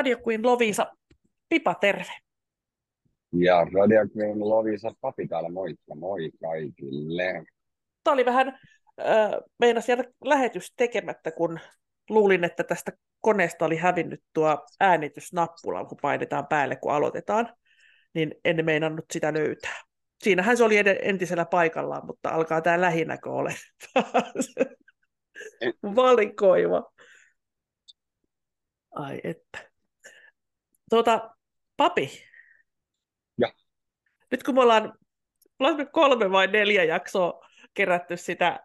[0.00, 0.92] Radio Queen Lovisa,
[1.48, 2.12] Pipa terve.
[3.32, 7.44] Ja Radio Queen Lovisa Papi täällä moikka, moi kaikille.
[8.04, 8.48] Tämä oli vähän,
[9.00, 11.60] äh, meinas jäädä lähetys tekemättä, kun
[12.10, 17.54] luulin, että tästä koneesta oli hävinnyt tuo äänitysnappula, kun painetaan päälle, kun aloitetaan,
[18.14, 19.82] niin en meinannut sitä löytää.
[20.22, 23.54] Siinähän se oli entisellä paikallaan, mutta alkaa tämä lähinäkö ole
[25.96, 26.92] valikoiva.
[28.94, 29.69] Ai että.
[30.90, 31.30] Tuota,
[31.76, 32.10] papi.
[33.38, 33.52] Ja.
[34.30, 34.98] Nyt kun me ollaan,
[35.58, 38.60] ollaan kolme vai neljä jaksoa kerätty sitä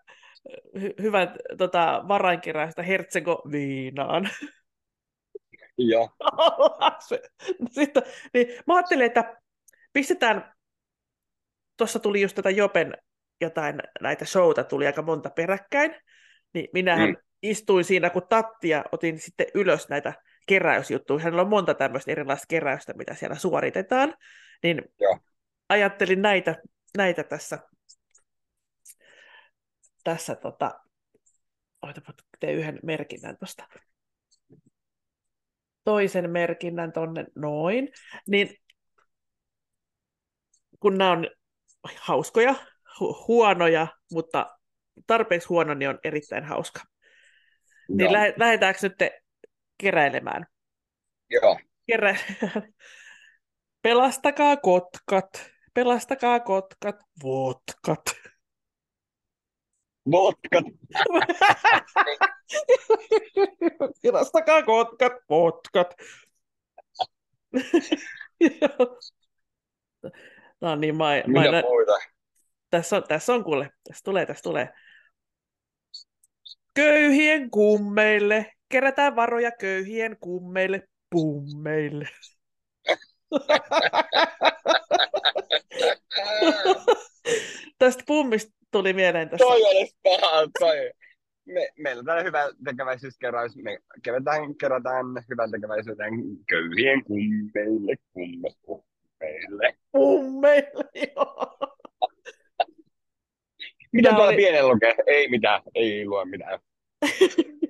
[0.77, 4.29] hy- hyvän tota, varainkeräistä Herzegovinaan.
[5.77, 6.09] Joo.
[7.71, 8.03] Sitten,
[8.33, 9.41] niin, mä ajattelin, että
[9.93, 10.53] pistetään,
[11.77, 12.97] tuossa tuli just tätä Jopen
[13.41, 15.95] jotain näitä showta, tuli aika monta peräkkäin,
[16.53, 17.15] niin minähän mm.
[17.41, 20.13] istuin siinä, kun tattia otin sitten ylös näitä
[20.45, 21.23] keräysjuttuja.
[21.23, 24.13] Hänellä on monta tämmöistä erilaista keräystä, mitä siellä suoritetaan.
[24.63, 25.19] Niin Joo.
[25.69, 26.55] ajattelin näitä,
[26.97, 27.59] näitä tässä,
[30.03, 30.79] tässä tota,
[31.81, 33.67] Oitapa, tee yhden merkinnän tuosta.
[35.83, 37.89] Toisen merkinnän tonne noin.
[38.27, 38.57] Niin
[40.79, 41.27] kun nämä on
[41.99, 42.55] hauskoja,
[42.99, 44.57] hu- huonoja, mutta
[45.07, 46.81] tarpeeksi huono, niin on erittäin hauska.
[47.89, 48.95] Niin lä- lähdetäänkö nyt
[49.77, 50.45] keräilemään.
[51.29, 51.59] Joo.
[51.87, 52.15] Kerä...
[53.81, 58.01] Pelastakaa kotkat, pelastakaa kotkat, votkat.
[60.11, 60.65] Votkat.
[64.01, 65.95] pelastakaa kotkat, votkat.
[70.61, 71.93] no niin, mä, mä, muita?
[72.69, 74.73] tässä on, tässä on kuule, tässä tulee, tässä tulee.
[76.73, 82.07] Köyhien kummeille, kerätään varoja köyhien kummeille, pummeille.
[87.79, 89.45] Tästä pummista tuli mieleen tässä.
[89.45, 90.91] Toi olisi paha, toi.
[91.45, 93.55] Me, meillä on täällä hyvä tekeväisyyskeräys.
[93.55, 96.13] Me kerätään, kerätään hyvän tekeväisyyden
[96.49, 99.77] köyhien kummeille, kumme, kummeille.
[99.91, 100.83] Pummeille,
[101.15, 101.57] joo.
[103.91, 104.95] Mitä tuolla oli- pienellä lukee?
[105.05, 106.59] Ei mitään, ei lue mitään.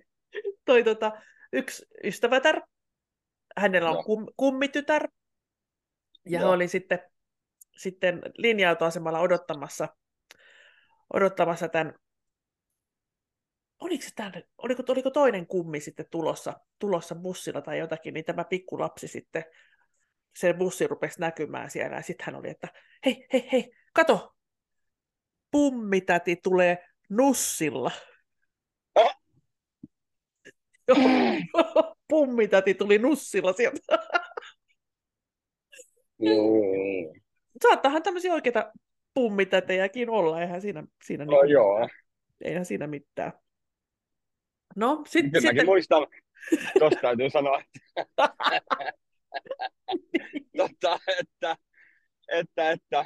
[0.65, 1.11] Toi tota,
[1.53, 2.61] yksi ystävätär,
[3.57, 5.07] hänellä on kum, kummitytär,
[6.25, 6.99] ja hän oli sitten,
[7.77, 9.87] sitten linja-autoasemalla odottamassa,
[11.13, 11.93] odottamassa tämän,
[13.79, 18.43] oliko, se tämän, oliko, oliko toinen kummi sitten tulossa, tulossa bussilla tai jotakin, niin tämä
[18.43, 19.45] pikkulapsi sitten,
[20.35, 22.67] se bussi rupesi näkymään siellä, ja sitten hän oli, että
[23.05, 24.35] hei, hei, hei, kato,
[25.51, 27.91] pummitäti tulee nussilla.
[32.09, 33.79] Pummitäti tuli nussilla sieltä.
[36.19, 37.21] Mm.
[37.63, 38.71] Saattaahan tämmöisiä oikeita
[39.13, 41.89] pummitätejäkin olla, eihän siinä, siinä, No niinku, joo.
[42.41, 43.31] eihän siinä mitään.
[44.75, 46.07] No, sit, Kyllä sitten, muistan,
[46.79, 47.61] tuosta täytyy sanoa,
[47.97, 48.17] että,
[50.57, 51.57] tota, että,
[52.27, 53.05] että, että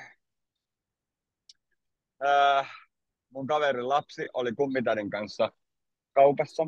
[2.25, 2.71] äh,
[3.29, 5.51] mun kaverin lapsi oli kummitädin kanssa
[6.13, 6.67] kaupassa.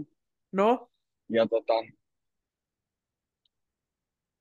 [0.52, 0.92] no,
[1.34, 1.74] Ja tota,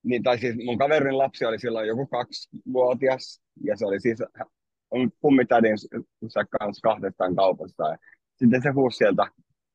[0.03, 4.19] niin, tai siis mun kaverin lapsi oli silloin joku kaksivuotias, ja se oli siis
[4.91, 5.77] on kummitädin
[6.59, 7.89] kanssa kahdestaan kaupassa.
[7.89, 7.99] Ja
[8.37, 9.27] sitten se huusi sieltä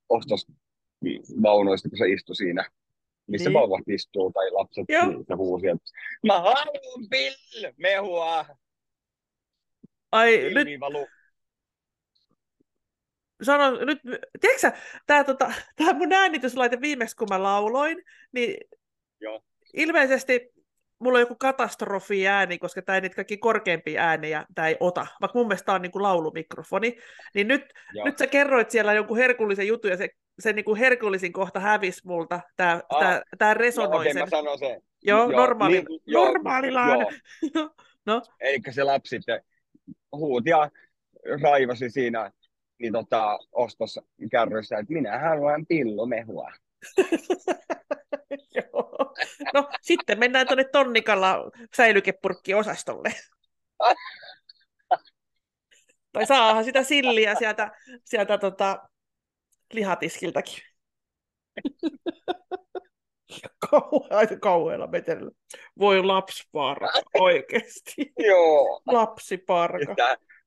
[0.09, 2.70] ostosvaunuista, kun se istui siinä,
[3.28, 3.53] missä Niin.
[3.53, 3.62] niin.
[3.62, 5.06] vauvat istuu tai lapset, Joo.
[5.08, 5.84] niin se huusi sieltä.
[6.26, 8.46] Mä haluan pill, mehua,
[10.12, 10.68] ai nyt
[13.38, 13.75] pilvi valu.
[13.75, 14.00] sano, nyt,
[14.41, 14.72] tiedätkö
[15.07, 17.97] tää, tota, tää mun äänityslaite viimeksi, kun mä lauloin,
[18.31, 18.57] niin
[19.22, 19.41] Joo.
[19.73, 20.56] ilmeisesti
[21.00, 25.08] mulla on joku katastrofi ääni, koska tämä ei niitä kaikki korkeampia äänejä, tämä ei ota,
[25.22, 26.97] vaikka mun mielestä tämä on niin kuin laulumikrofoni,
[27.34, 28.05] niin nyt, Joo.
[28.05, 30.09] nyt sä kerroit siellä jonkun herkullisen jutun, ja se,
[30.40, 33.22] se niin kuin herkullisin kohta hävisi multa, tämä, Ah.
[33.38, 34.22] tää No, resonoi okei, sen.
[34.22, 34.81] mä sanon sen.
[35.03, 37.11] Joo, normaali, niin, joo, normaalilla äänellä.
[37.55, 37.70] joo.
[38.05, 39.41] no, Eli se lapsi sitten
[40.11, 40.70] huuti ja
[41.41, 42.31] raivasi siinä
[42.80, 46.52] niin tota, ostoskärryssä, että minä haluan pillomehua.
[48.56, 49.14] Joo.
[49.54, 53.12] No, sitten mennään tuonne Tonnikalla säilykepurkki-osastolle.
[56.12, 57.72] tai saahan sitä silliä sieltä,
[58.06, 58.90] sieltä tota,
[59.74, 60.64] lihatiskiltäkin.
[63.72, 65.32] Kauhean kauhealla metelillä.
[65.80, 68.14] Voi lapsiparka, oikeesti.
[68.20, 68.82] Joo.
[68.88, 69.96] Lapsiparka.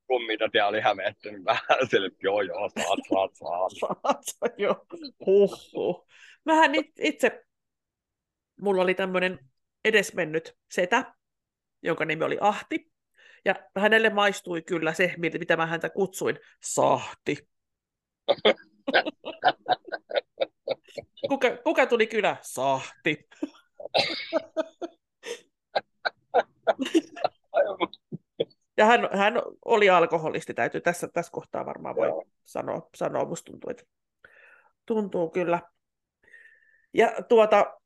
[0.09, 3.73] Sitä kummitätiä oli hämettynyt vähän sille, että joo joo, saat, saat, saat.
[4.03, 4.87] Saat sä jo.
[5.27, 6.07] Huhhuh.
[6.45, 7.45] Mähän it- itse
[8.61, 9.39] mulla oli tämmöinen
[9.85, 11.15] edesmennyt setä,
[11.83, 12.93] jonka nimi oli Ahti.
[13.45, 17.49] Ja hänelle maistui kyllä se, mitä mä häntä kutsuin, sahti.
[21.29, 22.37] kuka, kuka tuli kyllä?
[22.43, 23.29] Sahti.
[28.79, 29.35] Ja hän, hän
[29.65, 32.25] oli alkoholisti, täytyy tässä, tässä kohtaa varmaan voi Joo.
[32.45, 33.85] sanoa, sanoa, musta tuntuu, että
[34.87, 35.61] tuntuu kyllä.
[36.95, 37.79] Ja tuota,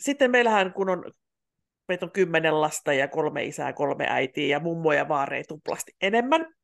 [0.00, 1.12] sitten meillähän, kun on,
[1.88, 6.54] meitä on kymmenen lasta ja kolme isää, kolme äitiä ja mummoja ja vaareja tuplasti enemmän,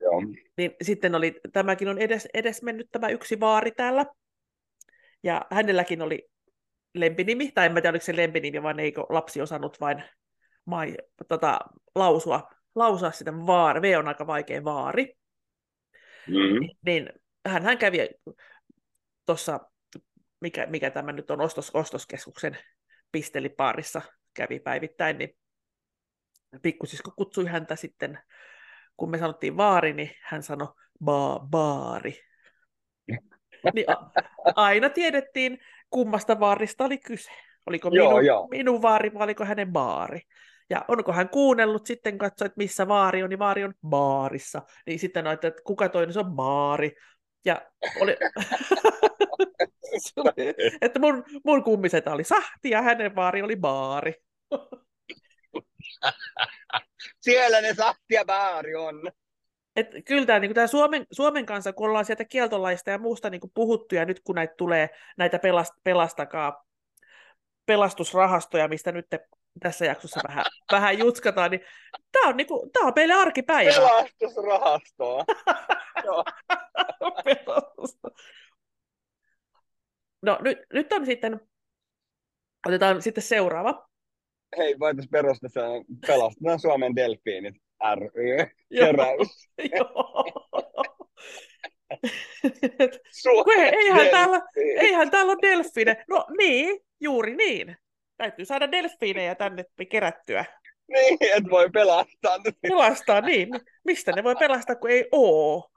[0.00, 0.22] Joo.
[0.56, 4.06] niin sitten oli, tämäkin on edes, edes mennyt tämä yksi vaari täällä.
[5.22, 6.28] Ja hänelläkin oli
[6.94, 10.02] lempinimi, tai en tiedä oliko se lempinimi, vaan eikö lapsi osannut vain
[10.66, 10.96] mai,
[11.28, 11.58] tota,
[11.94, 13.82] lausua, lausua sitä vaari.
[13.82, 15.16] V on aika vaikea vaari.
[16.26, 16.68] Mm-hmm.
[16.84, 17.08] Niin
[17.46, 18.08] hän, hän kävi
[19.26, 19.60] tuossa,
[20.40, 22.58] mikä, mikä tämä nyt on, ostos, ostoskeskuksen
[23.12, 24.02] pistelipaarissa
[24.34, 25.36] kävi päivittäin, niin
[26.62, 28.18] pikkusisko kutsui häntä sitten,
[28.96, 30.68] kun me sanottiin vaari, niin hän sanoi
[31.04, 32.20] ba- baari.
[33.74, 34.10] niin a-
[34.56, 35.58] aina tiedettiin,
[35.90, 37.30] kummasta vaarista oli kyse.
[37.66, 38.48] Oliko Joo, minun, joo.
[38.50, 40.20] minun vaari vai oliko hänen baari.
[40.70, 44.62] Ja onko hän kuunnellut sitten katsoa, että missä vaari on, niin vaari on baarissa.
[44.86, 46.96] Niin sitten noit, että kuka toinen se on baari.
[47.44, 47.62] Ja
[48.00, 48.16] oli...
[50.80, 54.14] Että mun, mun kummisetä oli sahti ja hänen vaari oli baari.
[57.20, 59.10] Siellä ne sahti ja baari on.
[59.76, 63.40] Et kyllä tämä, niin tämä Suomen, Suomen kanssa, kun ollaan sieltä kieltolaista ja muusta niin
[63.54, 66.66] puhuttu, ja nyt kun näitä tulee näitä pelast, pelastakaa
[67.66, 69.06] pelastusrahastoja, mistä nyt
[69.60, 71.60] tässä jaksossa vähän, vähän jutskataan, niin
[72.12, 73.72] tämä on, niin kuin, tämä on meille arkipäivä.
[73.72, 75.24] Pelastusrahastoa.
[80.22, 81.40] No nyt, nyt on sitten,
[82.66, 83.88] otetaan sitten seuraava.
[84.56, 85.68] Hei, voitaisiin perustaa
[86.06, 87.54] pelastetaan Suomen delfiinit
[87.94, 88.36] ry.
[88.70, 88.86] Joo.
[88.86, 89.48] Keräys.
[93.72, 94.42] Eihän täällä-.
[94.56, 96.04] Eihän täällä ole delfiine.
[96.08, 97.76] No niin, juuri niin.
[98.16, 100.44] Täytyy saada delfiinejä tänne kerättyä.
[100.88, 102.38] Niin, et voi pelastaa.
[102.62, 103.48] Pelastaa, niin.
[103.50, 105.70] Mi- Mistä ne voi pelastaa, kun ei oo?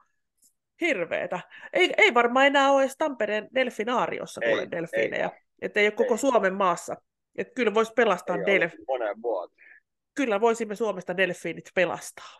[0.81, 1.39] Hirveetä.
[1.73, 5.29] Ei, ei varmaan enää ole edes Tampereen delfinaariossa Ei, kuule delfiinejä.
[5.61, 6.17] Että ei ole koko Ei.
[6.17, 6.95] Suomen maassa.
[7.37, 8.73] Että kyllä voisi pelastaa Ei delf...
[8.73, 9.67] ole moneen vuoteen.
[10.15, 12.39] Kyllä voisimme Suomesta delfiinit pelastaa.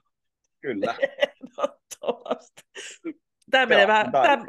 [0.62, 0.96] Kyllä.
[1.18, 2.62] Ehdottomasti.
[3.52, 4.46] Tämä menee vähän tai- täm...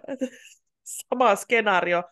[0.83, 2.03] sama skenaario.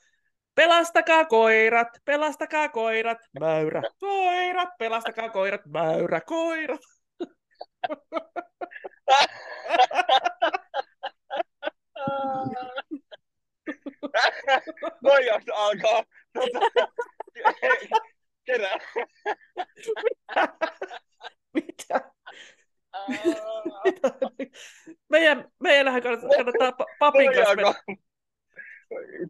[0.59, 6.81] Pelastakaa koirat, pelastakaa koirat, mäyrä, koirat, pelastakaa koirat, mäyrä, koirat.
[15.03, 16.03] Voidaanko alkaa
[16.35, 16.61] tota,
[18.45, 18.75] kerää?
[21.55, 22.11] Mitä?
[23.85, 24.11] Mitä?
[25.09, 27.98] Meidän, meidänhän kannattaa, kannattaa pa- papin kanssa mennä.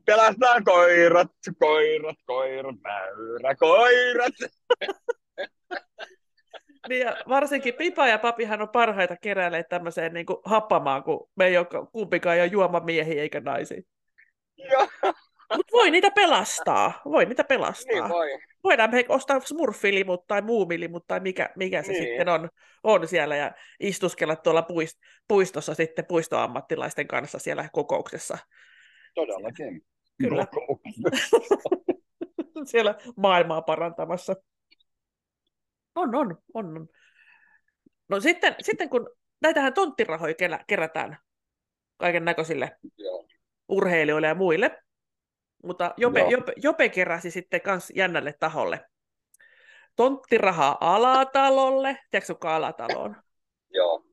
[0.09, 1.29] Pelastaa koirat,
[1.59, 4.35] koirat, koirat, mäyrä, koirat.
[6.89, 11.47] Niin ja varsinkin Pipa ja Papihan on parhaita keräilee tämmöiseen niin kuin happamaan, kun me
[11.47, 13.83] ei ole kumpikaan ei ole juomamiehiä eikä naisia.
[15.57, 17.01] Mutta voi niitä pelastaa.
[17.05, 18.01] Voi niitä pelastaa.
[18.01, 18.29] niin voi.
[18.65, 22.05] Voidaan me ostaa smurfilimut tai muumilimut tai mikä, mikä se Niin.
[22.05, 22.49] sitten on,
[22.83, 24.99] on siellä ja istuskella tuolla puist,
[25.29, 28.39] puistossa sitten puistoammattilaisten kanssa siellä kokouksessa.
[29.15, 29.83] Todellakin.
[30.19, 30.47] Kyllä.
[32.71, 34.37] Siellä maailmaa parantamassa.
[35.95, 36.77] On, on, on.
[36.77, 36.89] on.
[38.09, 39.11] No sitten, sitten kun
[39.43, 40.35] näitähän tonttirahoja
[40.67, 41.19] kerätään
[41.97, 42.77] kaiken näköisille
[43.69, 44.83] urheilijoille ja muille,
[45.65, 46.31] mutta Jope, Joo.
[46.31, 48.81] Jope, Jope keräsi sitten kans jännälle taholle
[49.99, 51.99] tonttirahaa Alatalolle.
[52.11, 53.17] Tiedätkö, kuka Alatalo on?
[53.71, 54.05] Joo.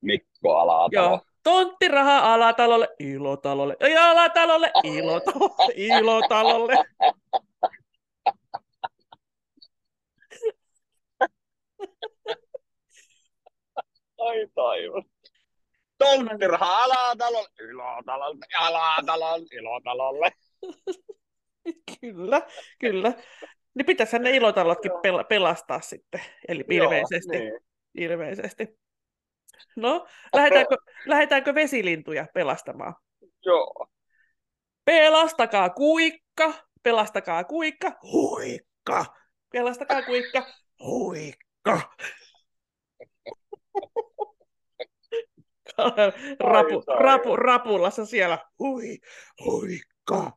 [0.00, 1.08] Mikko Alatalo.
[1.08, 1.20] Joo.
[1.42, 6.74] Tonttirahaa Alatalolle, Ilotalolle, ei Alatalolle, Ilotalolle, Ilotalolle.
[14.18, 15.04] Ai taivas.
[15.98, 20.32] Tonttiraha Alatalolle, Ilotalolle, Alatalolle, Ilotalolle.
[22.00, 22.42] Kyllä,
[22.78, 23.12] kyllä.
[23.74, 25.00] Niin pitäisihän ne ilotalotkin Joo.
[25.20, 27.38] pel- pelastaa sitten, eli Joo, ilmeisesti.
[27.38, 27.60] niin.
[27.94, 28.81] ilmeisesti.
[29.76, 30.76] No, lähdetäänkö,
[31.06, 32.94] lähdetäänkö vesilintuja pelastamaan?
[33.44, 33.86] Joo.
[34.84, 39.04] Pelastakaa kuikka, pelastakaa kuikka, huikka.
[39.52, 40.46] Pelastakaa kuikka,
[40.84, 41.80] huikka.
[46.40, 48.98] rapu, rapu, rapulassa siellä, hui,
[49.44, 50.32] huikka.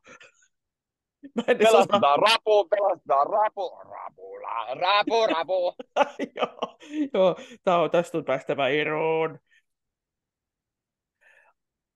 [1.45, 5.75] Pelastetaan rapu, pelastetaan rapu, rapula, rapu, rapu.
[6.37, 6.77] joo,
[7.13, 9.39] joo, tää on, tästä on päästävä eroon.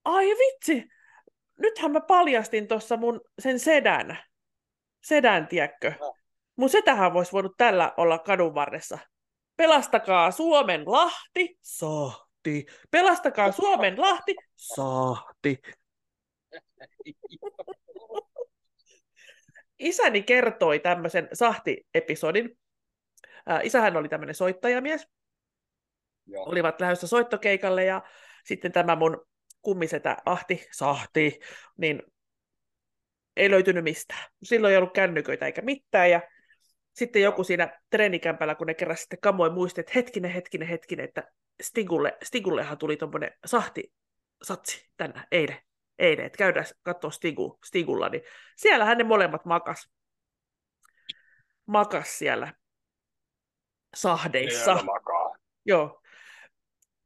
[0.04, 0.88] Ai vitsi,
[1.58, 4.18] nythän mä paljastin tuossa mun sen sedän.
[5.00, 5.92] Sedän, tiedätkö?
[6.56, 8.98] Mun setähän voisi voinut tällä olla kadun varressa.
[9.56, 12.66] Pelastakaa Suomen Lahti, sahti.
[12.90, 15.58] Pelastakaa Suomen Lahti, sahti.
[19.78, 22.58] Isäni kertoi tämmöisen sahti-episodin.
[23.46, 25.08] Ää, Isähän oli tämmöinen soittajamies.
[26.26, 26.44] Joo.
[26.44, 28.02] Olivat lähdössä soittokeikalle ja
[28.44, 29.26] sitten tämä mun
[29.62, 31.40] kummisetä Ahti, Sahti,
[31.76, 32.02] niin
[33.36, 34.30] ei löytynyt mistään.
[34.42, 36.20] Silloin ei ollut kännyköitä eikä mitään ja
[36.92, 41.32] sitten joku siinä treenikämpällä, kun ne kerran sitten kamoi muisti, että hetkinen, hetkinen, hetkinen, että
[41.62, 43.92] Stigulle, Stigullehan tuli tuommoinen sahti
[44.42, 45.58] satsi tänä eilen,
[45.98, 48.22] eilen että käydään katsoa Stigu, Stigulla, niin
[48.56, 49.90] siellähän ne molemmat makas,
[51.66, 52.54] makas siellä
[53.94, 54.64] sahdeissa.
[54.64, 55.36] Siellä makaa.
[55.64, 56.00] Joo,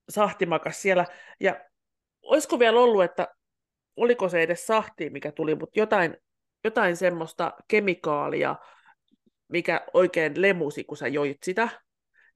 [0.09, 1.07] sahti makas siellä.
[1.41, 1.61] Ja
[2.23, 3.29] olisiko vielä ollut, että
[3.97, 6.17] oliko se edes sahti, mikä tuli, mutta jotain,
[6.65, 8.57] jotain semmoista kemikaalia,
[9.49, 11.69] mikä oikein lemusi, kun sä joit sitä,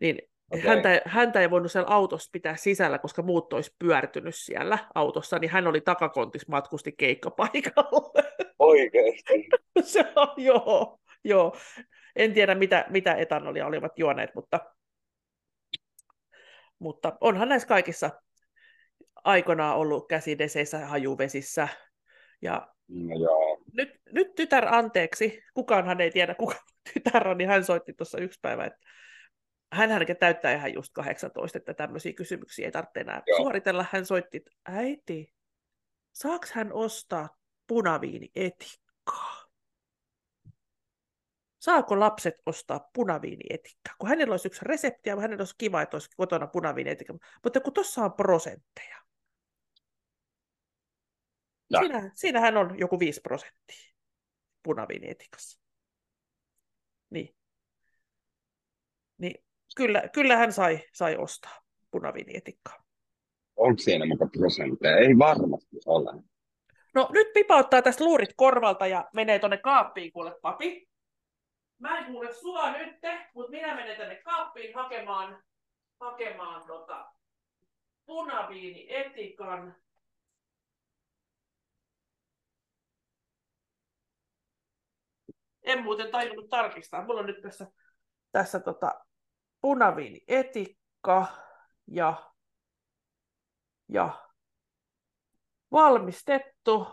[0.01, 0.19] niin
[0.51, 0.67] Okei.
[0.67, 5.51] häntä, häntä ei voinut siellä autossa pitää sisällä, koska muut olisi pyörtynyt siellä autossa, niin
[5.51, 8.25] hän oli takakontis matkusti keikkapaikalle.
[8.59, 9.49] Oikeesti.
[9.83, 11.57] Se on, joo, joo.
[12.19, 14.61] En tiedä, mitä, mitä etanolia olivat juoneet, mutta,
[16.79, 18.11] mutta onhan näissä kaikissa
[19.25, 21.69] aikoinaan ollut käsideseissä, hajuvesissä.
[22.43, 23.59] Ja No joo.
[23.73, 26.55] nyt, nyt tytär anteeksi, kukaanhan ei tiedä, kuka
[26.95, 28.79] tytär on, niin hän soitti tuossa yksi päivä, että
[29.73, 33.37] hän hänkin täyttää ihan just 18, että tämmöisiä kysymyksiä ei tarvitse enää Joo.
[33.37, 33.85] suoritella.
[33.93, 35.35] Hän soitti, äiti,
[36.13, 37.29] saaks hän ostaa
[37.67, 39.48] punaviinietikkaa?
[41.59, 43.95] Saako lapset ostaa punaviinietikkaa?
[43.99, 47.17] Kun hänellä olisi yksi resepti ja hänellä olisi kiva, että olisi kotona punaviinietikkaa.
[47.45, 48.97] Mutta kun tuossa on prosentteja.
[51.71, 51.81] Ja.
[51.81, 53.95] Siinä, siinähän on joku 5 prosenttia
[54.63, 55.61] punaviinietikassa.
[57.11, 57.37] Niin.
[59.19, 59.45] Niin
[59.77, 62.85] kyllä, kyllä hän sai, sai ostaa punaviinietikkaa.
[63.57, 64.97] Onko siinä muka prosentteja?
[64.97, 66.23] Ei varmasti ole.
[66.95, 70.88] No nyt pipauttaa tästä luurit korvalta ja menee tonne kaappiin, kuule papi.
[71.79, 72.97] Mä en kuule sua nyt,
[73.35, 75.43] mutta minä menen tänne kaappiin hakemaan,
[76.01, 77.13] hakemaan tota
[78.07, 79.77] punaviinietikan.
[85.63, 87.05] En muuten tajunnut tarkistaa.
[87.05, 87.67] Mulla on nyt tässä,
[88.33, 89.05] tässä tota
[89.61, 91.27] punaviinietikka
[91.87, 92.33] ja,
[93.89, 94.29] ja
[95.73, 96.87] valmistettu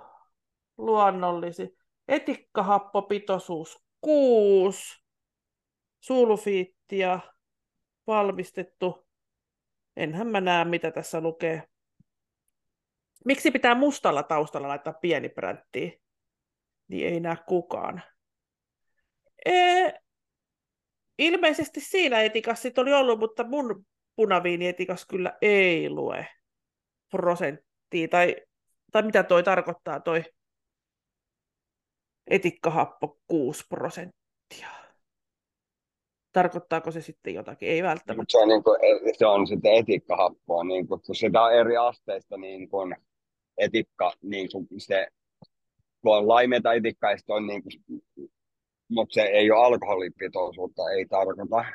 [0.77, 1.77] luonnollisi.
[2.07, 5.01] Etikkahappopitoisuus 6,
[5.99, 7.19] sulfiittia,
[8.07, 9.07] valmistettu.
[9.97, 11.63] Enhän mä näe, mitä tässä lukee.
[13.25, 16.01] Miksi pitää mustalla taustalla laittaa pieni präntti?
[16.87, 18.01] Niin ei näe kukaan.
[19.45, 19.93] Ee,
[21.19, 23.85] ilmeisesti siinä etikassa sit oli ollut, mutta mun
[24.15, 26.27] punaviinietikas kyllä ei lue
[27.11, 28.07] prosenttia.
[28.07, 28.35] Tai,
[28.91, 30.23] tai mitä toi tarkoittaa toi
[32.27, 34.67] etikkahappo 6 prosenttia.
[36.31, 37.69] Tarkoittaako se sitten jotakin?
[37.69, 38.21] Ei välttämättä.
[38.21, 38.79] Mutta se on, niin kuin,
[39.17, 42.95] se on sitten etikkahappoa, niin kuin, kun sitä on eri asteista niin kuin,
[43.57, 45.07] etikka, niin kuin se,
[46.01, 48.01] kun on laimeita etikkaa, on niin kuin,
[48.89, 51.65] mutta se ei ole alkoholipitoisuutta, ei tarkoita.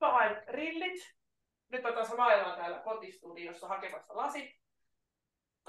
[0.00, 1.16] Mä hain rillit.
[1.72, 4.50] Nyt mä taas vaellaan täällä kotistudiossa hakemassa lasit.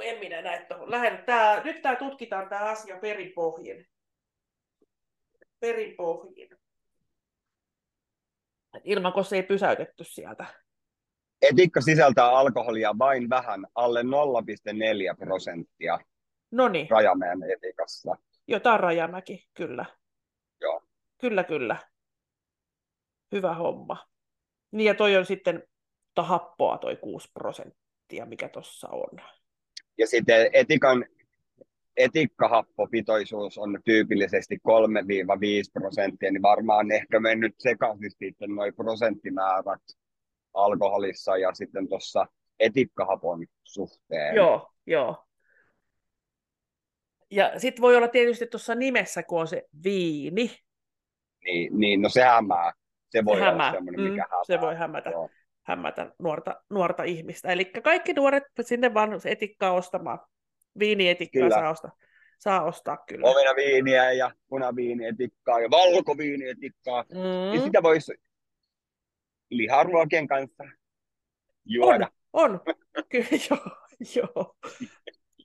[0.02, 1.22] En minä näe tuohon lähellä.
[1.22, 3.88] Tää, nyt tää tutkitaan tämä asia perinpohjin.
[5.60, 6.50] Perinpohjin.
[8.84, 10.46] Ilman, se ei pysäytetty sieltä.
[11.42, 16.00] Etikka sisältää alkoholia vain vähän, alle 0,4 prosenttia
[16.52, 18.16] No niin, Rajamäen etikassa.
[18.48, 19.86] jotain Rajamäki, kyllä.
[20.62, 20.82] Joo.
[21.18, 21.78] Kyllä, kyllä.
[23.32, 24.08] Hyvä homma.
[24.72, 25.64] Niin ja toi on sitten
[26.16, 29.22] tota happoa toi 6 prosenttia, mikä tuossa on.
[29.98, 31.06] Ja sitten etikan,
[31.98, 34.60] etikkahappopitoisuus on tyypillisesti 3-5
[35.74, 39.82] prosenttia, niin varmaan ehkä mennyt sekaisin sitten noin prosenttimäärät
[40.54, 42.26] alkoholissa ja sitten tuossa
[42.60, 44.36] etikkahapon suhteen.
[44.36, 45.24] Joo, joo.
[47.32, 50.52] Ja sitten voi olla tietysti tuossa nimessä, kun on se viini.
[51.44, 52.74] Niin, niin no se hämää.
[53.10, 53.72] Se voi se olla hämää.
[53.72, 54.44] semmoinen, mikä hämää.
[54.44, 55.30] se voi hämätä, Joo.
[55.68, 57.52] Hämätä nuorta, nuorta ihmistä.
[57.52, 60.20] Eli kaikki nuoret sinne vaan etikkaa ostamaan.
[60.80, 61.56] Viinietikkaa Kyllä.
[61.56, 61.92] saa ostaa.
[62.40, 63.28] saa ostaa kyllä.
[63.28, 67.06] Omenaviiniä ja punaviinietikkaa ja valkoviinietikkaa.
[67.14, 67.56] Mm.
[67.56, 68.14] Ja sitä voisi
[69.50, 70.64] liharuokien kanssa
[71.66, 72.10] juoda.
[72.34, 72.62] On, on.
[73.10, 73.78] Kyllä, joo,
[74.16, 74.56] joo.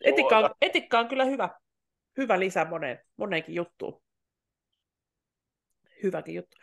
[0.05, 1.49] Etikka on, etikka on kyllä hyvä,
[2.17, 4.03] hyvä lisä moneen, moneenkin juttuun.
[6.03, 6.57] Hyväkin juttu.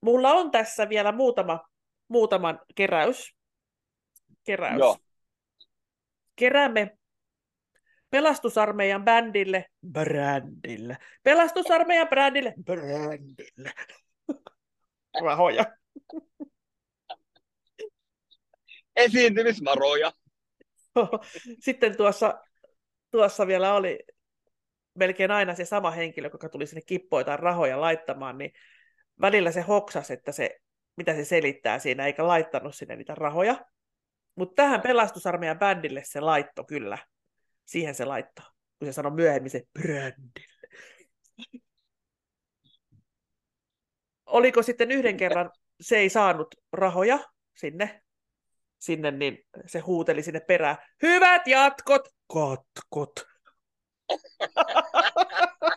[0.00, 1.69] Mulla on tässä vielä muutama,
[2.10, 3.34] muutaman keräys.
[4.44, 4.78] keräys.
[4.78, 4.96] Joo.
[6.36, 6.98] Keräämme
[8.10, 13.72] pelastusarmeijan bändille, brändille, pelastusarmeijan brändille, brändille,
[15.24, 15.64] rahoja.
[18.96, 20.12] Esiintymisvaroja.
[21.64, 22.40] Sitten tuossa,
[23.10, 23.98] tuossa vielä oli
[24.94, 28.52] melkein aina se sama henkilö, joka tuli sinne kippoitaan rahoja laittamaan, niin
[29.20, 30.56] välillä se hoksas, että se,
[31.00, 33.64] mitä se selittää siinä, eikä laittanut sinne niitä rahoja.
[34.34, 36.98] Mutta tähän pelastusarmeijan bändille se laitto kyllä.
[37.64, 38.46] Siihen se laittoi,
[38.78, 40.68] kun se sanoi myöhemmin se brändille.
[44.26, 47.18] Oliko sitten yhden kerran, se ei saanut rahoja
[47.56, 48.02] sinne,
[48.78, 53.12] sinne niin se huuteli sinne perään, hyvät jatkot, katkot.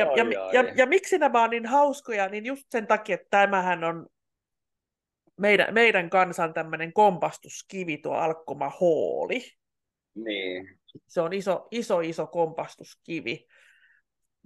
[0.00, 3.26] Ja, ja, Ai, ja, ja miksi nämä on niin hauskoja, niin just sen takia, että
[3.30, 4.06] tämähän on
[5.40, 9.42] meidän, meidän kansan tämmöinen kompastuskivi, tuo Alkkoma Hooli.
[10.14, 13.46] Niin, Se on iso, iso, iso kompastuskivi.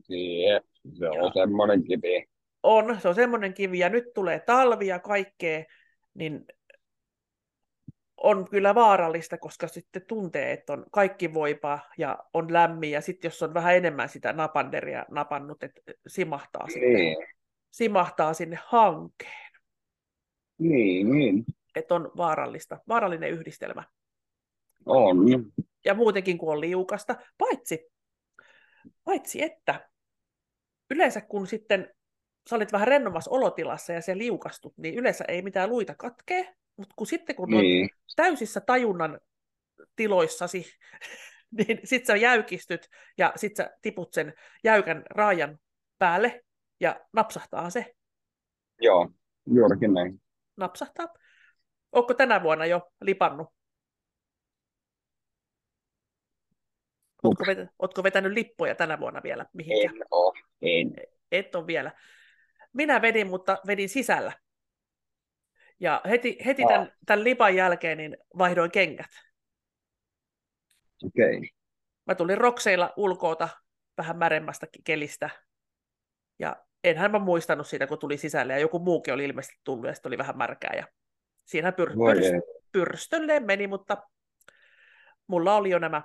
[0.08, 0.60] niin,
[0.98, 2.26] se on semmoinen kivi.
[2.62, 5.64] On, se on semmoinen kivi, ja nyt tulee talvi ja kaikkea,
[6.14, 6.44] niin
[8.24, 13.28] on kyllä vaarallista, koska sitten tuntee, että on kaikki voipa ja on lämmin, ja sitten
[13.28, 17.16] jos on vähän enemmän sitä napanderia napannut, että simahtaa, Niin,
[17.70, 19.50] simahtaa sinne hankeen.
[20.58, 21.44] niin, niin.
[21.76, 23.84] Että on vaarallista, vaarallinen yhdistelmä.
[24.86, 25.16] On.
[25.84, 27.90] Ja muutenkin kun on liukasta, paitsi,
[29.04, 29.88] paitsi että
[30.90, 31.94] yleensä kun sitten
[32.50, 36.94] sä olit vähän rennommassa olotilassa ja se liukastut, niin yleensä ei mitään luita katkee, mutta
[36.96, 39.20] kun sitten kun on Niin, täysissä tajunnan
[39.96, 40.66] tiloissasi,
[41.58, 44.34] niin sit sä jäykistyt ja sit sä tiput sen
[44.64, 45.58] jäykän raajan
[45.98, 46.44] päälle
[46.80, 47.94] ja napsahtaa se.
[48.80, 49.10] joo,
[49.46, 50.22] juurikin näin.
[50.56, 51.08] Napsahtaa.
[51.92, 53.48] Onko tänä vuonna jo lipannut?
[57.24, 59.96] Ootko, vetä, ootko vetänyt lippoja tänä vuonna vielä mihinkään?
[59.96, 60.94] En oo, en.
[61.32, 61.92] Et ole vielä.
[62.72, 64.32] Minä vedin, mutta vedin sisällä.
[65.80, 66.68] Ja heti, heti Aa.
[66.68, 69.10] tämän, tämän lipan jälkeen niin vaihdoin kengät.
[71.04, 71.36] Okei.
[71.36, 71.48] Okay.
[72.06, 73.48] Mä tulin rokseilla ulkoota
[73.98, 75.30] vähän märemmästä kelistä.
[76.38, 78.52] Ja enhän mä muistanut siitä, kun tuli sisälle.
[78.52, 80.72] Ja joku muukin oli ilmeisesti tullut ja sitten oli vähän märkää.
[80.76, 80.88] Ja
[81.44, 82.40] siinä pyr- ei.
[82.72, 84.02] pyrstölleen meni, mutta
[85.26, 86.02] mulla oli jo nämä,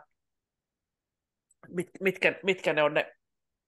[1.68, 3.16] mit, mitkä, mitkä ne on ne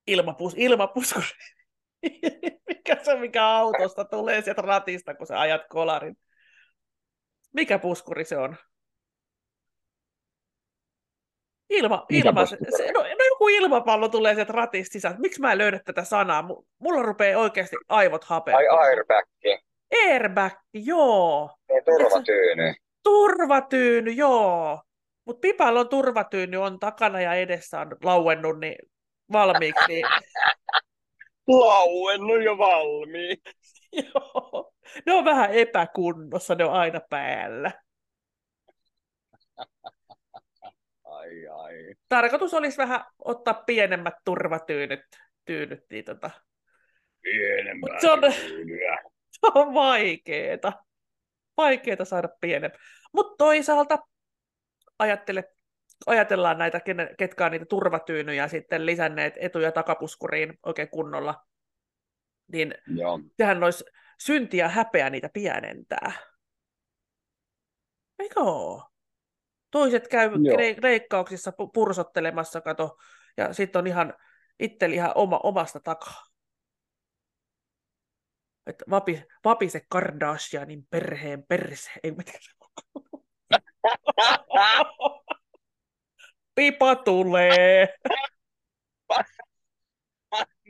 [0.06, 1.61] ilmapus, ilmapuskurit.
[2.68, 6.16] mikä se mikä autosta tulee sieltä ratista, kun sä ajat kolarin.
[7.52, 8.56] Mikä puskuri se on?
[11.70, 12.56] Ilma, ilma se,
[12.94, 15.14] no, no, joku ilmapallo tulee sieltä ratista sisään.
[15.18, 16.42] Miksi mä en löydä tätä sanaa?
[16.42, 18.78] Mu- Mulla rupeaa oikeasti aivot Ai hapeamaan.
[18.80, 19.24] airbag,
[20.04, 21.50] Airbag, joo.
[21.68, 22.74] ei turvatyyny.
[23.02, 24.82] Turvatyyny, joo.
[25.24, 28.76] Mutta Pipalla on turvatyyny, on takana ja edessä on lauennut niin
[29.32, 29.84] valmiiksi.
[29.88, 30.06] Niin,
[31.60, 33.36] Lauennut jo valmiin.
[34.14, 34.72] joo.
[35.06, 37.72] Ne on vähän epäkunnossa, ne on aina päällä.
[41.04, 41.94] Ai ai.
[42.08, 45.00] Tarkoitus olisi vähän ottaa pienemmät turvatyynyt,
[45.44, 46.30] tyynyt, niin tota,
[47.22, 48.98] Pienempää Mut se on- tyynyä.
[49.40, 50.72] se on vaikeeta.
[51.56, 52.78] Vaikeeta saada pienemmä.
[53.12, 53.98] Mutta toisaalta
[54.98, 55.44] ajattele,
[56.06, 56.80] ajatellaan näitä,
[57.18, 61.46] ketkä on niitä turvatyynyjä sitten lisänneet etu- ja takapuskuriin oikein kunnolla,
[62.52, 63.20] niin Joo.
[63.36, 63.84] sehän olisi
[64.20, 66.12] synti ja häpeä niitä pienentää.
[68.18, 68.40] Eikö?
[69.70, 70.56] Toiset käy Joo.
[71.50, 72.98] pu- pursottelemassa, kato,
[73.36, 74.14] ja sitten on ihan
[74.60, 76.24] itse ihan oma, omasta takaa.
[78.66, 81.90] Että vapi, vapise Kardashianin perheen perse.
[82.02, 82.38] Ei tiedä.
[86.54, 87.88] Pipa tulee.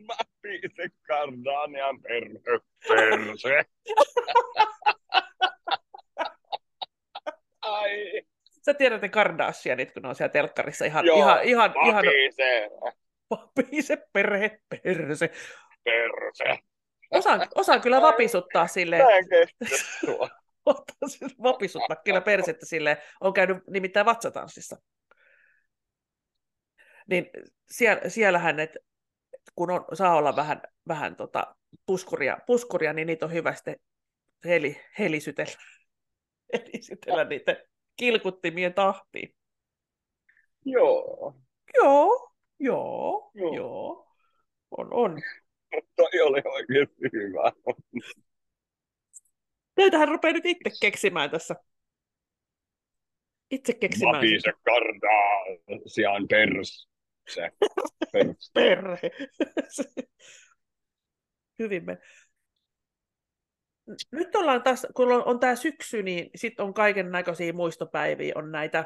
[0.08, 2.60] Mä piisin Kardanian perhe.
[2.88, 3.64] Perse.
[7.62, 8.22] Ai.
[8.64, 12.04] Sä tiedät ne Kardashianit, kun ne on siellä telkkarissa ihan, Joo, ihan, ihan, Mä ihan
[13.30, 15.30] vapise perhe perse.
[15.84, 16.58] perse.
[17.10, 19.64] Osaan, osaan kyllä vapisuttaa silleen, Mä en kestä
[20.00, 20.28] sua.
[20.66, 24.76] ottaa siis vapissut kyllä persettä silleen, on käynyt nimittäin vatsatanssissa.
[27.12, 27.30] Niin
[27.70, 28.78] siellä, siellähän, että
[29.54, 33.76] kun on, saa olla vähän, vähän tota puskuria, puskuria, niin niitä on hyvä sitten
[34.44, 35.52] heli, helisytellä,
[36.52, 37.64] helisytellä niitä
[37.96, 39.34] kilkuttimien tahtiin.
[40.64, 41.34] Joo.
[41.74, 43.54] Joo, joo, joo.
[43.54, 44.16] joo.
[44.70, 45.22] On, on.
[45.96, 47.52] Toi oli oikeasti hyvä.
[49.76, 51.56] Näitähän rupeaa nyt itse keksimään tässä.
[53.50, 54.16] Itse keksimään.
[54.16, 55.44] Mapise kardaa,
[55.86, 56.91] sijaan pers.
[57.28, 57.50] Se.
[58.54, 59.10] Perhe.
[61.58, 61.98] Hyvin me.
[64.10, 68.52] Nyt ollaan taas, kun on, on tämä syksy, niin sitten on kaiken näköisiä muistopäiviä, on
[68.52, 68.84] näitä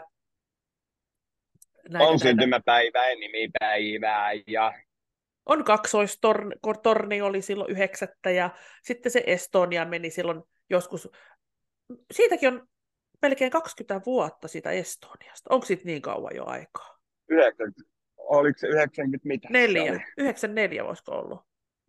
[1.88, 4.72] näitä, on syntymäpäivää, nimipäivää ja...
[5.46, 8.50] On kaksoistorni oli silloin yhdeksättä ja
[8.82, 11.08] sitten se Estonia meni silloin joskus,
[12.12, 12.68] siitäkin on
[13.22, 15.54] melkein 20 vuotta sitä Estoniasta.
[15.54, 16.98] Onko siitä niin kauan jo aikaa?
[17.28, 17.95] 90,
[18.28, 19.48] oliko se 90 mitä?
[19.50, 20.06] Neljä.
[20.18, 21.40] 94 voisiko ollut?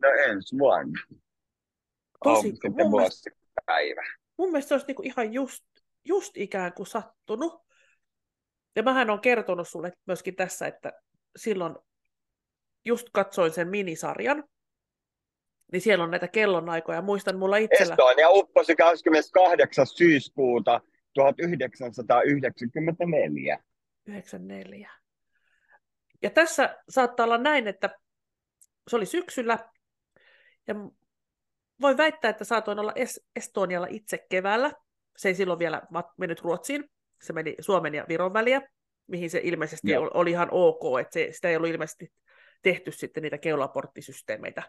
[0.01, 1.01] No ensi vuonna.
[2.23, 4.03] Tosi, on sitten vuosipäivä.
[4.37, 5.65] Mun mielestä se olisi niinku ihan just,
[6.05, 7.67] just ikään kuin sattunut.
[8.75, 10.93] Ja mähän on kertonut sulle myöskin tässä, että
[11.35, 11.75] silloin
[12.85, 14.43] just katsoin sen minisarjan,
[15.71, 17.01] niin siellä on näitä kellonaikoja.
[17.01, 17.93] Muistan mulla itsellä...
[17.93, 19.87] Estonia upposi 28.
[19.87, 20.81] syyskuuta
[21.13, 23.59] 1994.
[24.05, 24.91] 94.
[26.21, 27.89] Ja tässä saattaa olla näin, että
[28.89, 29.59] se oli syksyllä,
[30.67, 30.75] ja
[31.81, 32.93] voin väittää, että saatoin olla
[33.35, 34.71] Estonialla itse keväällä.
[35.17, 35.81] Se ei silloin vielä
[36.17, 36.89] mennyt Ruotsiin,
[37.21, 38.61] se meni Suomen ja Viron väliä,
[39.07, 40.11] mihin se ilmeisesti Joo.
[40.13, 42.13] oli ihan ok, että se, sitä ei ollut ilmeisesti
[42.61, 44.63] tehty sitten niitä keulaporttisysteemeitä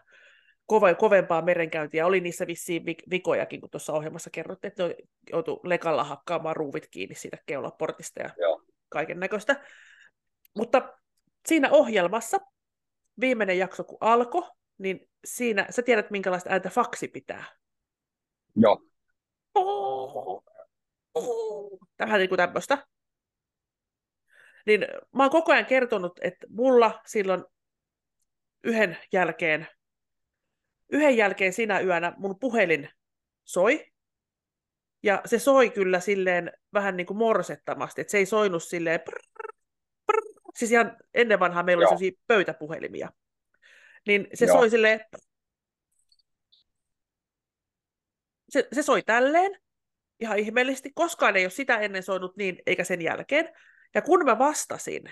[0.65, 2.05] kove, kovempaa merenkäyntiä.
[2.05, 4.95] Oli niissä vissiin vikojakin, kun tuossa ohjelmassa kerrottiin, että ne
[5.31, 8.29] joutu lekalla hakkaamaan ruuvit kiinni siitä keulaportista ja
[8.89, 9.63] kaiken näköistä.
[10.57, 10.98] Mutta
[11.47, 12.37] siinä ohjelmassa,
[13.19, 17.45] viimeinen jakso kun alkoi, niin siinä, sä tiedät minkälaista ääntä faksi pitää.
[18.55, 18.81] Joo.
[21.97, 22.87] Tähän niin kuin tämmöistä.
[24.65, 27.43] Niin mä oon koko ajan kertonut, että mulla silloin
[28.63, 29.67] yhden jälkeen
[30.89, 32.89] yhden jälkeen sinä yönä mun puhelin
[33.43, 33.85] soi,
[35.03, 39.38] ja se soi kyllä silleen vähän niin kuin morsettamasti, että se ei soinut silleen prrr.
[40.59, 41.91] Siis ihan ennen vanhaa meillä Joo.
[41.91, 43.09] oli pöytäpuhelimia.
[44.07, 44.57] Niin se Joo.
[44.57, 44.99] soi silleen
[48.49, 49.59] se, se soi tälleen,
[50.19, 50.91] ihan ihmeellisesti.
[50.95, 53.49] Koskaan ei ole sitä ennen soinut niin, eikä sen jälkeen.
[53.95, 55.03] Ja kun mä vastasin,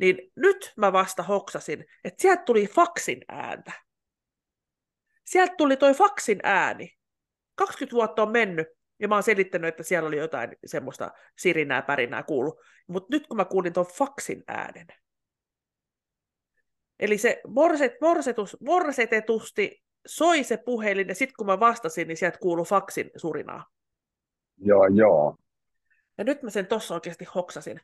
[0.00, 3.72] niin nyt mä vasta hoksasin, että sieltä tuli faksin ääntä
[5.24, 6.96] sieltä tuli toi faksin ääni.
[7.54, 8.68] 20 vuotta on mennyt,
[9.02, 12.60] ja mä oon selittänyt, että siellä oli jotain semmoista sirinää, pärinää kuulu.
[12.86, 14.86] Mutta nyt kun mä kuulin tuon faksin äänen,
[17.00, 22.38] eli se morset, morsetus, morsetetusti soi se puhelin, ja sitten kun mä vastasin, niin sieltä
[22.38, 23.66] kuului faksin surinaa.
[24.56, 25.36] Joo, joo.
[26.18, 27.80] Ja nyt mä sen tuossa oikeasti hoksasin.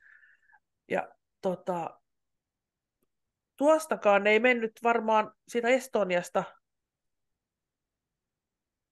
[0.91, 1.09] Ja
[1.41, 2.01] tota,
[3.57, 6.45] tuostakaan ei mennyt varmaan siitä Estoniasta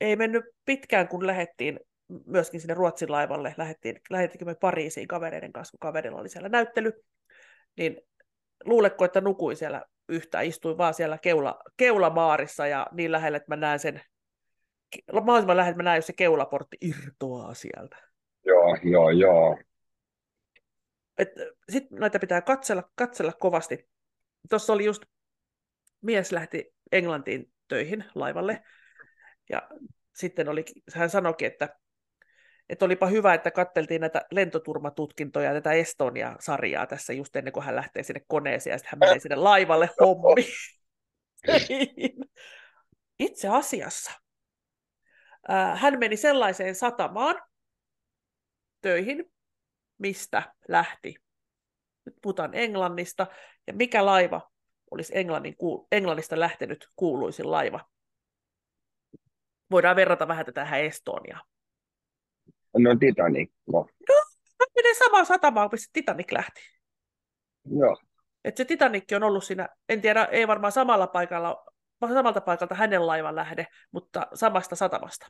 [0.01, 1.81] ei mennyt pitkään, kun lähettiin
[2.27, 6.93] myöskin sinne Ruotsin laivalle, lähettiin, lähettikö me Pariisiin kavereiden kanssa, kun kaverilla oli siellä näyttely,
[7.77, 8.01] niin
[8.65, 13.57] luuleko, että nukuin siellä yhtään, istuin vaan siellä keula, keulabaarissa ja niin lähellä, että mä
[13.57, 14.01] näen sen,
[15.13, 17.97] mahdollisimman lähellä, että mä näen, jos se keulaportti irtoaa sieltä.
[18.45, 19.59] Joo, joo, joo.
[21.69, 23.89] Sitten näitä pitää katsella, katsella kovasti.
[24.51, 25.03] Tuossa oli just,
[26.03, 28.63] mies lähti Englantiin töihin laivalle,
[29.51, 29.69] ja
[30.15, 30.65] sitten oli,
[30.95, 31.79] hän sanoikin, että,
[32.69, 38.03] että olipa hyvä, että katteltiin näitä lentoturmatutkintoja, tätä Estonia-sarjaa tässä just ennen kuin hän lähtee
[38.03, 40.47] sinne koneeseen ja sitten hän menee sinne laivalle hommi.
[43.19, 44.13] Itse asiassa
[45.75, 47.43] hän meni sellaiseen satamaan
[48.81, 49.33] töihin,
[49.99, 51.15] mistä lähti.
[52.05, 53.27] Nyt puhutaan Englannista,
[53.67, 54.51] ja mikä laiva
[54.91, 55.57] olisi Englannin,
[55.93, 57.81] Englannista lähtenyt kuuluisin laiva
[59.71, 61.41] voidaan verrata vähän tätä Estoniaa.
[62.79, 63.89] No Titanikko.
[64.09, 64.15] No,
[64.77, 66.61] menee samaan satamaan, missä Titanic lähti.
[67.65, 67.97] Joo.
[68.45, 71.65] Et se Titanikki on ollut siinä, en tiedä, ei varmaan samalla paikalla,
[72.15, 75.27] samalta paikalta hänen laivan lähde, mutta samasta satamasta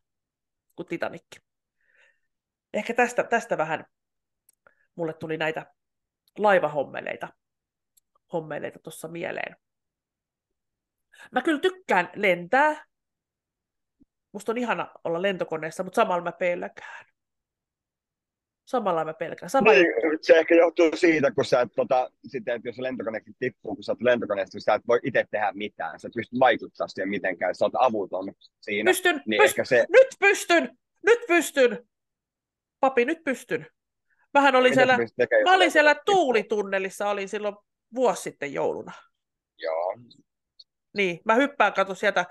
[0.77, 1.39] kuin Titanikki.
[2.73, 3.85] Ehkä tästä, tästä vähän
[4.95, 5.67] mulle tuli näitä
[6.39, 7.29] laivahommeleita
[8.33, 9.57] hommeleita tuossa mieleen.
[11.33, 12.87] Mä kyllä tykkään lentää,
[14.37, 17.07] Musta on ihana olla lentokoneessa, mutta samalla mä pelkään.
[18.67, 19.51] Samalla mä pelkään.
[19.51, 19.87] Sama niin,
[20.21, 24.03] se ehkä johtuu siitä, kun sä tota, sitten, että jos lentokonekin tippuu, kun sä oot
[24.03, 26.01] lentokoneesta, sä et voi itse tehdä mitään.
[26.01, 28.89] Sä et pysty vaikuttamaan siihen mitenkään, sä oot avuton siinä.
[28.89, 31.89] Pystyn, niin pyst- ehkä se, nyt pystyn, nyt pystyn.
[32.81, 33.67] Papi, nyt pystyn.
[34.35, 37.57] Mähän olin mitä siellä, tekemään, mä olin siellä tuulitunnelissa, olin silloin
[37.95, 38.93] vuosi sitten jouluna.
[39.59, 39.99] Joo.
[40.97, 42.25] Niin, mä hyppään kato sieltä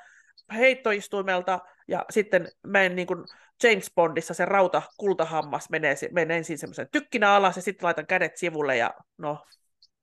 [0.54, 3.20] heittoistuimelta ja sitten menen niin kuin
[3.64, 8.38] James Bondissa se rauta kultahammas menee, menee ensin semmoisen tykkinä alas ja sitten laitan kädet
[8.38, 9.46] sivulle ja no,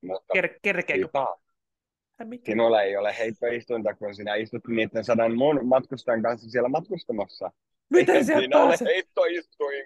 [0.01, 1.09] Mutta ker- kerkeekö?
[2.45, 7.51] Sinulla ei ole heittoistuinta, kun sinä istut niiden sadan muun matkustajan kanssa siellä matkustamassa.
[7.91, 9.03] Miten Eihän sieltä pääsee?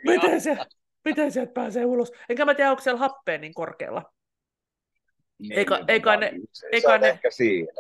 [0.05, 0.67] Miten sieltä,
[1.05, 2.13] miten sieltä pääsee ulos?
[2.29, 4.13] Enkä mä tiedä, onko siellä happea niin korkealla.
[5.39, 7.73] Niin, Eikä- eikä ne- se, eikä se ne- ehkä siinä.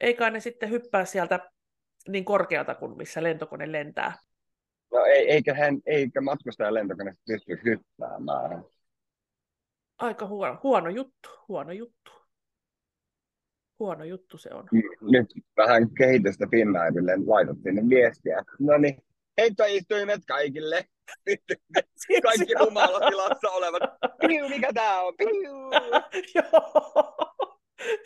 [0.00, 1.50] Eikä ne sitten hyppää sieltä
[2.08, 4.18] niin korkealta kuin missä lentokone lentää.
[4.92, 8.64] No ei, eikä, hän, eikä matkustajan lentokone pysty hyppäämään.
[9.98, 12.10] Aika huono, huono juttu, huono juttu.
[13.78, 14.68] Huono juttu se on.
[15.00, 15.26] Nyt
[15.56, 18.42] vähän kehitystä Finnairille laitettiin ne viestiä.
[18.58, 19.02] No niin,
[19.40, 20.84] heittoistuimet kaikille.
[22.22, 23.82] Kaikki humalatilassa olevat.
[24.28, 25.14] Piu, mikä tää on?
[25.16, 25.70] Piu!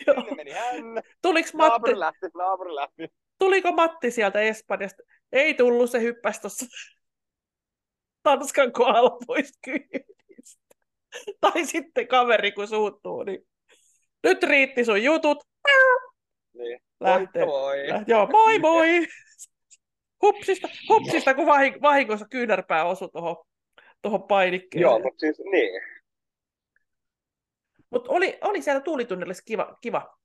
[0.06, 0.34] Joo.
[0.36, 1.02] Meni hän.
[1.22, 3.08] Tuliko Matti, Naapuri lähti, naapuri lähti.
[3.38, 5.02] tuliko Matti sieltä Espanjasta?
[5.34, 6.66] Ei tullut, se hyppäsi tuossa
[8.22, 10.14] Tanskan kohdalla pois kyydistä.
[11.40, 13.46] Tai sitten kaveri, kun suuttuu, niin
[14.22, 15.38] nyt riitti sun jutut.
[16.54, 16.80] Niin.
[17.00, 17.44] Lähtee.
[17.44, 17.76] Moikka moi.
[17.88, 19.06] Läht- Joo, moi moi!
[20.22, 23.36] Hupsista, hupsista kun vahi- vahingossa kyynärpää osui tuohon
[24.02, 24.82] tuohon painikkeeseen.
[24.90, 25.82] Joo, mutta siis niin.
[27.90, 30.16] Mutta oli, oli siellä tuulitunnelissa kiva, kiva,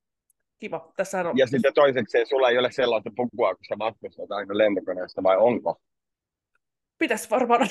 [0.60, 0.91] kiva.
[0.95, 1.38] Tässä on...
[1.38, 5.82] Ja sitten toiseksi, sulla ei ole sellaista pukua, kun sä matkustat aina lentokoneesta, vai onko?
[6.98, 7.62] Pitäisi varmaan...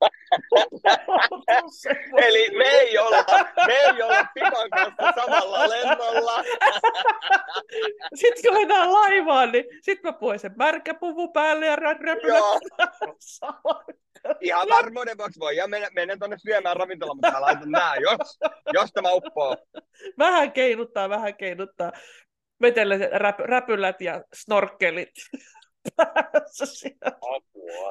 [2.26, 3.24] Eli me ei olla,
[3.66, 6.44] me ei olla Pipan kanssa samalla lennolla.
[8.20, 12.20] Sitten kun mennään laivaan, niin sitten mä puin sen märkäpuvun päälle ja räpylän.
[14.40, 18.38] Ihan varmuuden vuoksi voi ja mennä, mennä tuonne syömään ravintolaan, mutta mä laitan nää, jos,
[18.72, 19.56] jos tämä uppoo.
[20.18, 21.92] vähän keinuttaa, vähän keinuttaa.
[22.62, 25.10] Vetelle se räp, räpylät ja snorkkelit
[25.96, 26.88] päässä.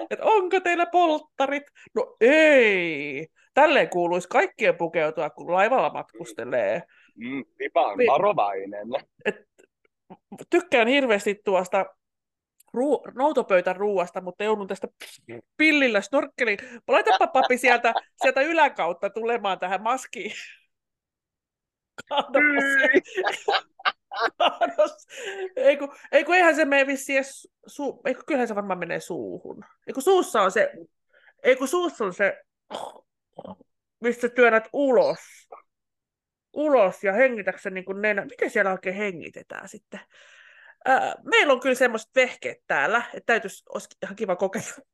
[0.10, 1.64] Et onko teillä polttarit?
[1.96, 3.28] No ei.
[3.54, 6.84] Tälleen kuuluisi kaikkien pukeutua, kun laivalla matkustelee.
[7.16, 8.88] Mm, Pipa on varovainen.
[10.50, 11.86] Tykkään hirveästi tuosta
[12.74, 14.88] ruu- noutopöytän ruuasta, mutta joudun tästä
[15.58, 16.60] pillillä snorkkeliin.
[16.88, 20.32] Laitapa papi sieltä, sieltä yläkautta tulemaan tähän maskiin.
[25.56, 28.80] Ei kun, ei kun eihän se mene vissiin edes su- ei kun kyllähän se varmaan
[28.80, 29.66] menee suuhun.
[29.88, 30.72] Ei kun suussa on se,
[31.44, 32.44] ei kun suussa on se,
[34.00, 35.20] mistä työnnät ulos.
[36.54, 38.26] Ulos ja hengitäksä niin kuin nenä.
[38.26, 40.00] Miten siellä oikein hengitetään sitten?
[40.86, 44.86] Ää, meillä on kyllä semmoiset vehkeet täällä, että täytyisi, olisi ihan kiva kokeilla.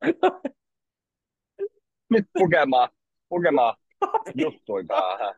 [2.10, 2.88] Nyt pukemaan,
[3.28, 3.76] pukemaan
[4.88, 5.34] päähän.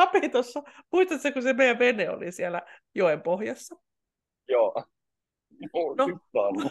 [0.00, 2.62] Papi tuossa, muistatko kun se meidän vene oli siellä
[2.94, 3.76] joen pohjassa?
[4.48, 4.84] Joo.
[5.96, 6.06] No.
[6.32, 6.70] No.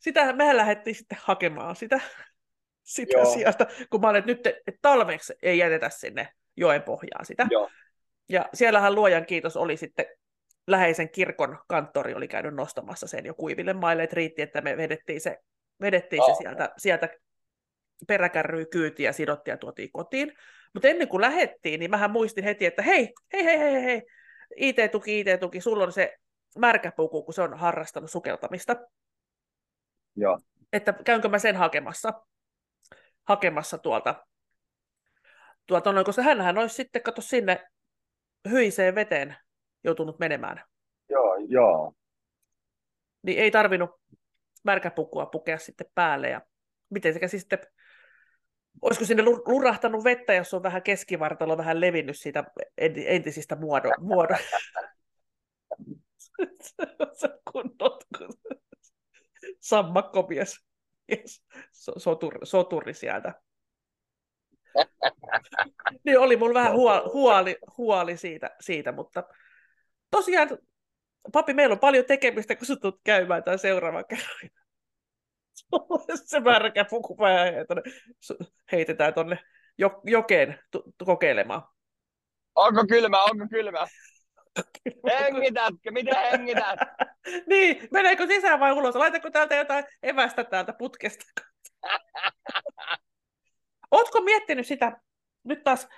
[0.00, 2.00] Sitä, mehän lähdettiin sitten hakemaan sitä,
[2.82, 3.34] sitä Joo.
[3.34, 7.46] sieltä, kun mä olin, että nyt että talveksi ei jätetä sinne joen pohjaan sitä.
[7.50, 7.70] Joo.
[8.28, 10.06] Ja siellähän luojan kiitos oli sitten
[10.66, 15.20] läheisen kirkon kanttori oli käynyt nostamassa sen jo kuiville maille, että riitti, että me vedettiin
[15.20, 15.38] se,
[15.80, 16.36] vedettiin se Aa.
[16.36, 17.08] sieltä, sieltä
[18.06, 20.32] peräkärryy kyytiin ja sidottiin ja tuotiin kotiin.
[20.76, 24.02] Mutta ennen kuin lähettiin, niin mähän muistin heti, että hei, hei, hei, hei, hei,
[24.56, 26.16] IT-tuki, IT-tuki, sulla on se
[26.58, 28.76] märkäpuku, kun se on harrastanut sukeltamista.
[30.16, 30.38] Joo.
[30.72, 32.12] Että käynkö mä sen hakemassa,
[33.24, 34.26] hakemassa tuolta,
[35.66, 37.66] tuolta noin, koska hänhän olisi sitten, kato sinne
[38.50, 39.36] hyiseen veteen
[39.84, 40.64] joutunut menemään.
[41.08, 41.94] Joo, joo.
[43.22, 43.90] Niin ei tarvinnut
[44.64, 46.28] märkäpukua pukea sitten päälle.
[46.28, 46.40] Ja
[46.90, 47.58] miten se sitten,
[48.82, 52.44] olisiko sinne lu- lurahtanut vettä, jos on vähän keskivartalo vähän levinnyt siitä
[52.80, 54.34] enti- entisistä muodo, muodo.
[57.20, 57.98] se kunnon
[59.60, 60.56] sammakkomies.
[61.12, 61.42] Yes.
[61.72, 63.34] So- Soturi, soturi sieltä.
[66.04, 69.24] niin oli mulla vähän huoli, huoli, huoli siitä, siitä, mutta
[70.10, 70.48] tosiaan,
[71.32, 74.50] papi, meillä on paljon tekemistä, kun sä tulet käymään tämän seuraavan kerran.
[76.24, 77.82] se märkä puku päähän ja tonne,
[78.24, 79.38] su- heitetään tuonne
[79.78, 81.62] jo, jokeen tu, tu, kokeilemaan.
[82.54, 83.86] Onko kylmä, onko kylmä?
[85.18, 85.90] Hengitätkö?
[85.92, 86.80] Miten hengität?
[87.50, 88.94] niin, meneekö sisään vai ulos?
[88.94, 91.24] Laitako täältä jotain evästä täältä putkesta?
[93.90, 94.92] Ootko miettinyt sitä,
[95.44, 95.88] nyt taas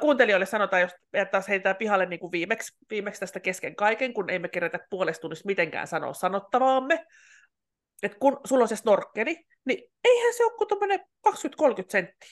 [0.00, 0.92] kuuntelijoille sanotaan, jos
[1.30, 5.20] taas heitään pihalle niin kuin viimeksi, viimeksi tästä kesken kaiken, kun ei me kerätä puolesta
[5.20, 7.06] tunnista mitenkään sanoa sanottavaamme,
[8.02, 11.32] että kun sulla on se snorkkeli, niin eihän se ole kuin tuommoinen 20-30
[11.88, 12.30] senttiä.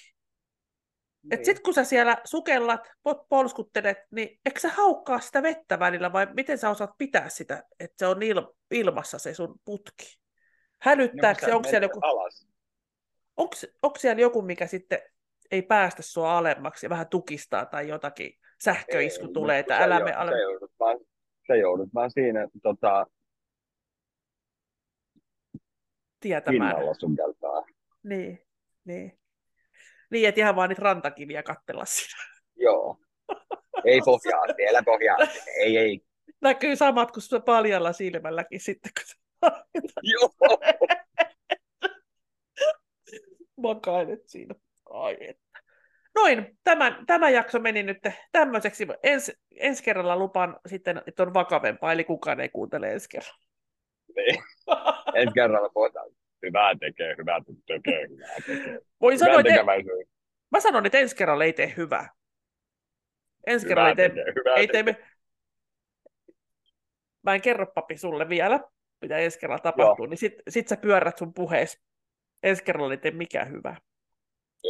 [1.23, 1.45] Niin.
[1.45, 2.81] Sitten kun sä siellä sukellat,
[3.29, 7.95] polskuttelet, niin eikö sä haukkaa sitä vettä välillä vai miten sä osaat pitää sitä, että
[7.99, 10.19] se on il- ilmassa se sun putki?
[10.81, 11.99] Hälyttääkö no, se, onko siellä joku...
[12.03, 12.49] Alas.
[13.37, 14.99] Onko, onko siellä joku, mikä sitten
[15.51, 18.33] ei päästä sua alemmaksi ja vähän tukistaa tai jotakin
[18.65, 20.31] sähköisku ei, tulee, että älä me ale...
[20.31, 20.99] Se joudut vaan,
[21.47, 23.07] se joudut vaan siinä tota,
[26.21, 26.75] tietämään.
[26.77, 27.65] Pinnalla sukeltaa.
[28.03, 28.47] Niin,
[28.85, 29.19] niin.
[30.11, 32.23] Niin, että ihan vaan niitä rantakiviä kattella siinä.
[32.57, 33.01] Joo.
[33.85, 35.17] Ei pohjaa, vielä pohjaa.
[35.57, 36.01] Ei, ei.
[36.41, 39.51] Näkyy samat kuin paljalla silmälläkin sitten, kun
[40.03, 40.31] Joo.
[43.57, 44.55] Makailet siinä.
[44.91, 45.49] Ai että.
[46.15, 47.99] Noin, tämä, tämä jakso meni nyt
[48.33, 48.87] tämmöiseksi.
[49.03, 53.45] Ens, ensi kerralla lupaan sitten, että on vakavempaa, eli kukaan ei kuuntele ensi kerralla.
[54.17, 54.43] Niin.
[55.15, 56.11] Ensi kerralla puhutaan
[56.47, 58.81] hyvää tekee, hyvää tekee, hyvää tekee.
[59.01, 59.65] Voi sanoa, että
[60.51, 62.09] mä sanon, että ensi kerralla ei tee hyvää.
[63.47, 64.97] Ensi hyvää kerralla ei tee, tekee, hyvää ei tee me...
[67.23, 68.61] Mä en kerro papi sulle vielä,
[69.01, 70.11] mitä ensi kerralla tapahtuu, Joo.
[70.11, 71.79] niin sit, sit sä pyörrät sun puheessa.
[72.43, 73.77] Ensi kerralla ei tee mikään hyvää.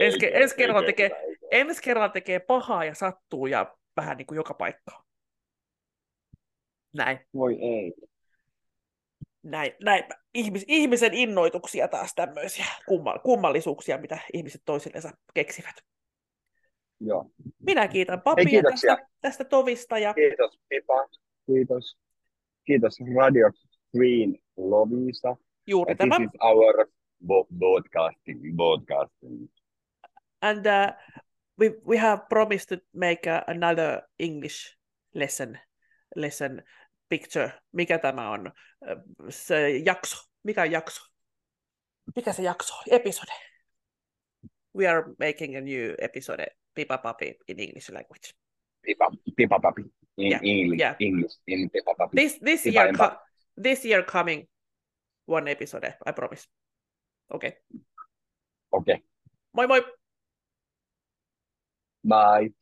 [0.00, 1.11] Ensi, ensi, kerralla tekee,
[1.50, 5.04] ensi kerralla tekee pahaa ja sattuu ja vähän niin kuin joka paikka.
[6.92, 7.20] Näin.
[7.34, 7.94] Voi ei
[9.42, 15.74] näin, näin ihmis, ihmisen innoituksia taas tämmöisiä kumma, kummallisuuksia, mitä ihmiset toisillensa keksivät.
[17.01, 17.31] Joo.
[17.59, 19.98] Minä kiitän papia tästä, tästä tovista.
[19.98, 20.14] Ja...
[20.14, 21.09] Kiitos Pipa.
[21.46, 21.98] Kiitos.
[22.64, 23.51] Kiitos Radio
[23.96, 25.37] Green Lovisa.
[25.66, 26.16] Juuri tämä.
[26.16, 26.88] This is our
[27.59, 28.57] broadcasting.
[28.57, 29.48] broadcasting.
[30.40, 30.92] And uh,
[31.59, 34.77] we, we have promised to make a, another English
[35.14, 35.59] lesson
[36.16, 36.62] lesson
[37.09, 38.53] picture, mikä tämä on,
[39.31, 41.12] se jakso, mikä on jakso,
[42.16, 43.33] mikä se jakso, episode.
[44.77, 48.33] We are making a new episode, Pipa Papi in English language.
[48.83, 49.83] Pipa, pipa Papi
[50.16, 50.40] in yeah.
[50.42, 50.97] English, yeah.
[51.01, 52.16] English in Pipa Papi.
[52.16, 53.16] This, this, pipa year, co-
[53.62, 54.49] this year coming
[55.27, 56.49] one episode, I promise.
[57.35, 57.53] Okay.
[58.73, 59.03] Okay.
[59.53, 59.81] Moi moi!
[62.05, 62.53] Bye.